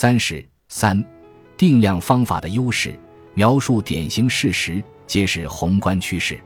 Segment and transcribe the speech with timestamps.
[0.00, 1.04] 三十三，
[1.58, 2.98] 定量方法的优势，
[3.34, 6.40] 描述典型事实，揭示宏观趋势。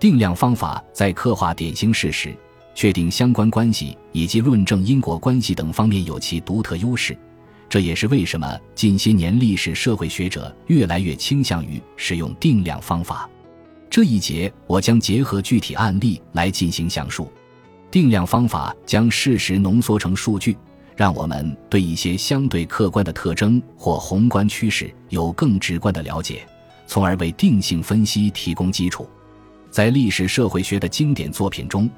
[0.00, 2.34] 定量方法在刻画典型事实、
[2.74, 7.14] 确定相关关系以及论证因果关系等方面有其独特优势。
[7.68, 13.28] 这也是为什么近些年历史社会学者越来越倾向于使用定量方法。
[13.90, 17.30] 这一节我将结合具体案例来进行详述。
[17.90, 20.56] 定量方法将事实浓缩成数据，
[20.96, 26.46] 让我们对一些相对客观的特征或宏观趋势有更直观的了解，
[26.86, 29.08] 从而为定性分析提供基础。
[29.70, 31.88] 在历史社会学的经典作品中，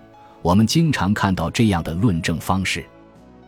[0.42, 2.84] 我们经常看到这样的论证方式，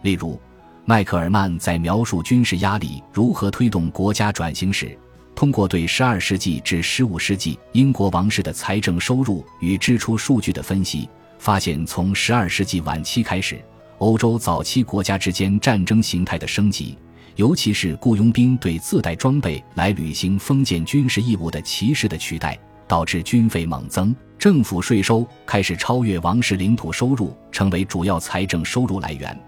[0.02, 0.40] 例如。
[0.86, 4.98] 迈克尔曼在描述军事压力如何推动国家转型时，
[5.37, 13.62] 通过对12世纪至15世纪英国王室的财政收入与支出数据的分析，发现从12世纪晚期开始，
[14.00, 16.96] 欧洲早期国家之间战争形态的升级，
[17.36, 29.38] 尤其是雇佣兵对自带装备来履行封建军事义务的骑士的取代，导致军费猛增，政府税收开始超越王室领土收入，成为主要财政收入来源。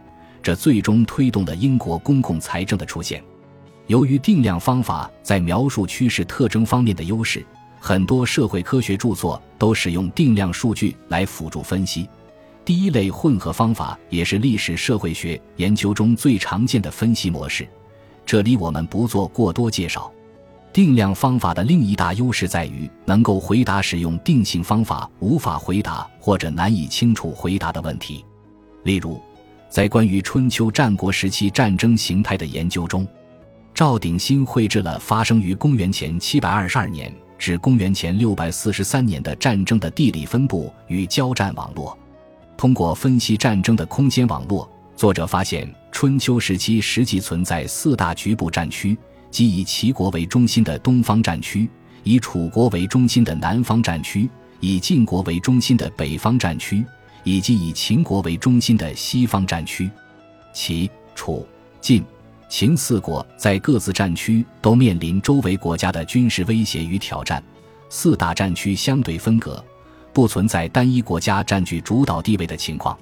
[0.43, 3.25] 这最终推动了英国公共财政的出现。
[3.87, 7.43] 由于定量方法在描述趋势特征方面的优势，
[7.81, 12.07] 很多社会科学著作都使用定量数据来辅助分析。
[12.65, 17.67] 第一类混合方法也是历史社会学研究中最常见的分析模式，
[18.25, 20.13] 这里我们不做过多介绍。
[20.73, 28.25] 定量方法的另一大优势在于能够回答使用定性方法无法回答或者难以清楚回答的问题，
[28.85, 29.21] 例如。
[29.69, 33.09] 在关于春秋战国时期战争形态的研究中，
[33.73, 41.97] 赵鼎新绘制了发生于公元前722年至公元前643年的战争的地理分布与交战网络。
[42.63, 48.97] 通过分析战争的空间网络，作者发现春秋时期实际存在四大局部战区，
[49.33, 51.69] 即以齐国为中心的东方战区，
[52.05, 56.87] 以楚国为中心的南方战区，以晋国为中心的北方战区。
[57.25, 59.91] 以及以秦国为中心的西方战区，
[60.55, 61.45] 齐、楚、
[61.81, 62.05] 晋、
[62.49, 67.43] 秦四国在各自战区都面临周围国家的军事威胁与挑战。
[67.89, 69.65] 四大战区相对分隔，
[70.13, 72.99] 不存在单一国家占据主导地位的情况。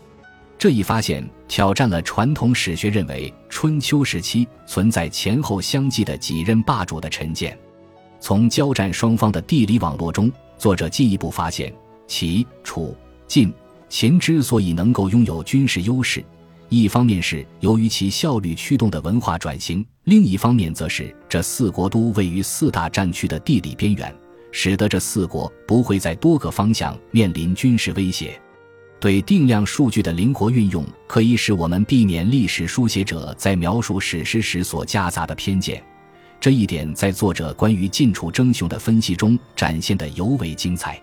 [0.59, 7.59] 这一发现挑战了传统史学认为春秋时期存在前后相继的几任霸主的陈见。
[8.21, 11.73] 从交战双方的地理网络中，作者进一步发现，
[12.07, 12.95] 齐、楚、
[13.27, 13.53] 晋。
[13.89, 16.25] 秦之所以能够拥有军事优势，
[16.69, 24.15] 一方面是由于其效率驱动的文化转型，另一方面则是这四国都位于四大战区的地理边缘，
[24.53, 28.41] 使得这四国不会在多个方向面临军事威胁。
[28.99, 35.83] 对定量数据的灵活运用，可以使我们避免历史书写者在描述史诗时所夹杂的偏见。
[36.39, 41.01] 这一点在作者关于晋楚争雄的分析中展现得尤为精彩。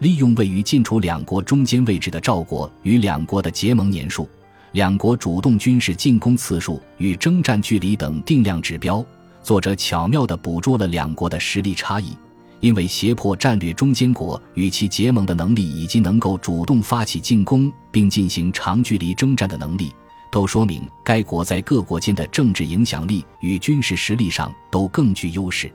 [0.00, 4.28] 利用位于晋楚两国中间位置的赵国与两国的结盟年数、
[4.72, 9.04] 两国主动军事进攻次数与征战距离等定量指标，
[9.42, 12.16] 作者巧妙地捕捉了两国的实力差异。
[12.60, 19.92] 因为胁迫战略中间国与其结盟的能力，以及能够主动发起进攻并进行长距离征战的能力，
[20.30, 25.70] 都说明该国在各国间的政治影响力与军事实力上都更具优势。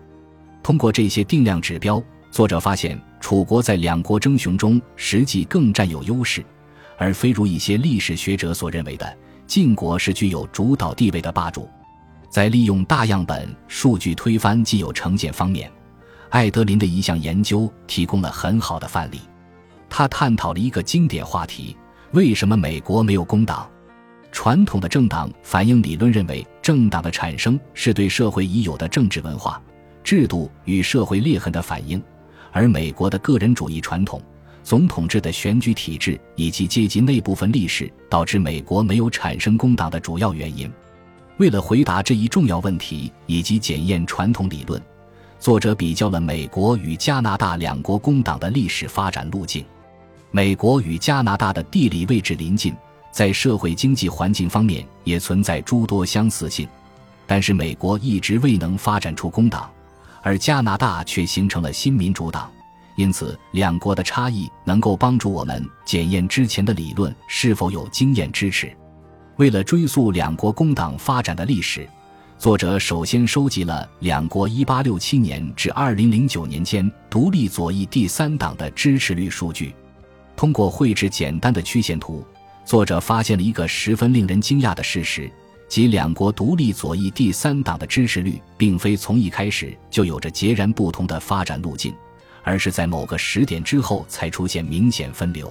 [0.61, 2.03] 通过这些定量指标。
[2.31, 6.43] 作者发现，楚国在两国争雄中实际更占有优势，
[6.97, 11.69] 而非如一些历史学者所认为的晋国是具有主导地位的霸主。
[12.31, 15.71] 在利用大样本数据推翻既有成见方面，
[16.33, 19.21] 艾德林的一项研究提供了很好的范例。
[19.87, 21.77] 他探讨了一个经典话题：
[22.13, 23.69] 为什么美国没有工党？
[24.31, 29.61] 传统的政党反映理论认为，政党的产生是对社会已有的政治文化、
[30.03, 32.01] 制度与社会裂痕的反应。
[32.51, 34.19] 而美国的个人主义传统、
[34.63, 40.67] 总统制的选举体制以及阶级内部分历史，导致美国没有产生工党的主要原因。
[41.37, 44.81] 为了回答这一重要问题以及检验传统理论，
[45.43, 49.61] 作者比较了美国与加拿大两国工党的历史发展路径。
[50.31, 52.73] 美国与加拿大的地理位置临近，
[53.11, 56.65] 在社会经济环境方面也存在诸多相似性，
[57.27, 59.69] 但是美国一直未能发展出工党。
[60.21, 62.49] 而加拿大却形成了新民主党，
[62.95, 68.73] 因此两国的差异能够帮助我们检验之前的理论是否有经验支持。
[69.35, 71.85] 为了追溯两国工党发展的历史，
[72.43, 79.73] 作者首先收集了两国1867年至2009年间独立左翼第三党的支持率数据。
[80.35, 82.21] 通过绘制简单的曲线图，
[82.65, 85.31] 作者发现了一个十分令人惊讶的事实，
[85.69, 91.95] 即两国独立左翼第三党的支持率，并非从一开始就有着截然不同的发展路径，
[92.43, 95.49] 而是在某个时点之后才出现明显分流。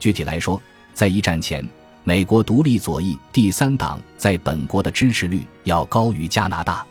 [0.00, 0.60] 具体来说，
[0.92, 1.64] 在一战前，
[2.08, 6.86] 美国独立左翼第三党在本国的支持率要高于加拿大。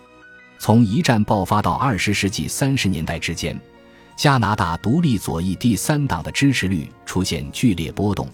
[0.59, 3.57] 从一战爆发到二十世纪三十年代之间，
[4.17, 8.27] 加拿大独立左翼第三党的支持率出现剧烈波动，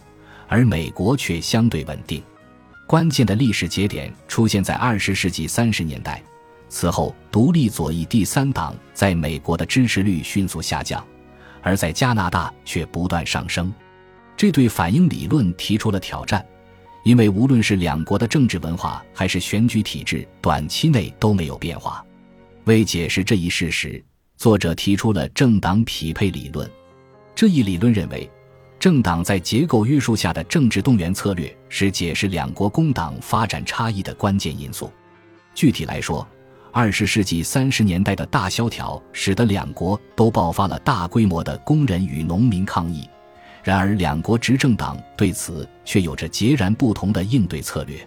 [0.47, 2.19] 而美国却相对稳定。
[2.87, 6.19] 关键的历史节点出现在二十世纪三十年代，
[6.67, 11.05] 此后独立左翼第三党在美国的支持率迅速下降，
[11.61, 13.71] 而在加拿大却不断上升。
[14.35, 16.43] 这对反应理论提出了挑战，
[17.03, 22.05] 因为无论是两国的政治文化还是选举体制，短期内都没有变化。
[22.65, 24.03] 为解释这一事实，
[24.37, 26.69] 作者提出了政党匹配理论。
[27.33, 28.29] 这一理论认为。
[28.79, 34.91] 政党在结构约束下的政治动员策略是解释两国工党发展差异的关键因素。
[35.53, 36.27] 具体来说，
[36.71, 43.07] 二十世纪三十年代的大萧条使得两国都爆发了大规模的工人与农民抗议，
[43.63, 48.05] 然而两国执政党对此却有着截然不同的应对策略。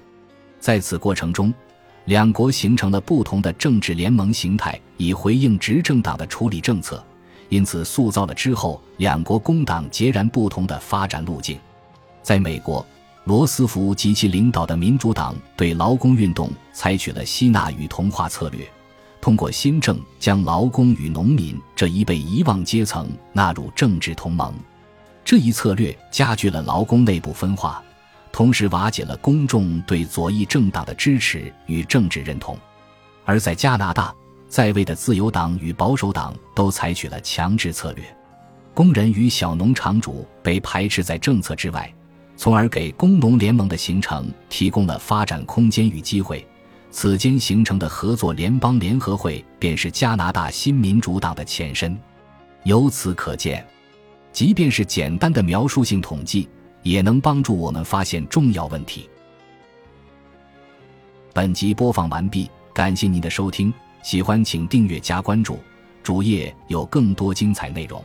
[0.58, 1.52] 在此过程中，
[2.06, 7.04] 两国形成了不同的政治联盟形态，以回应执政党的处理政策。
[7.50, 11.58] 因此，塑造了之后两国工党截然不同的发展路径。
[12.22, 12.84] 在美国，
[13.24, 18.66] 罗斯福及其领导的民主党对劳工运动采取了吸纳与同化策略，
[19.20, 24.52] 通过新政将劳工与农民这一被遗忘阶层纳入政治同盟。
[25.24, 27.82] 这一策略加剧了劳工内部分化，
[28.30, 32.58] 同时瓦解了公众对左翼政党的支持与政治认同。
[33.24, 34.14] 而在加拿大，
[34.48, 38.04] 在位的自由党与保守党都采取了强制策略，
[38.74, 41.90] 工人与小农场主被排斥在政策之外，
[42.36, 46.46] 从而给工农联盟的形成提供了发展空间与机会。
[46.90, 51.98] 此间形成的合作联邦联合会便是加拿大新民主党的前身。
[52.62, 53.66] 由此可见，
[54.34, 56.48] 即便是简单的描述性统计，
[56.82, 59.08] 也能帮助我们发现重要问题。
[61.32, 63.72] 本集播放完毕，感谢您的收听。
[64.02, 65.60] 喜欢请订阅加关注，
[66.02, 68.04] 主页有更多精彩内容。